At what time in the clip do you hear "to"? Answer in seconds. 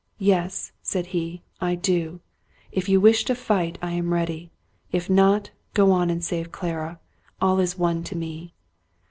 3.25-3.35, 8.05-8.15